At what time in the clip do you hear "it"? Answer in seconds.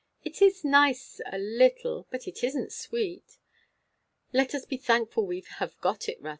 0.23-0.41, 2.27-2.43, 6.09-6.19